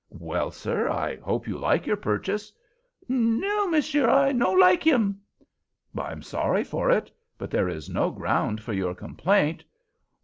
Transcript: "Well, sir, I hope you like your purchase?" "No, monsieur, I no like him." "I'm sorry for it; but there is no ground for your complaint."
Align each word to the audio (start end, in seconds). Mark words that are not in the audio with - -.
"Well, 0.09 0.49
sir, 0.49 0.89
I 0.89 1.17
hope 1.17 1.47
you 1.47 1.59
like 1.59 1.85
your 1.85 1.95
purchase?" 1.95 2.51
"No, 3.07 3.67
monsieur, 3.67 4.09
I 4.09 4.31
no 4.31 4.51
like 4.51 4.81
him." 4.81 5.19
"I'm 5.95 6.23
sorry 6.23 6.63
for 6.63 6.89
it; 6.89 7.11
but 7.37 7.51
there 7.51 7.69
is 7.69 7.87
no 7.87 8.09
ground 8.09 8.61
for 8.63 8.73
your 8.73 8.95
complaint." 8.95 9.63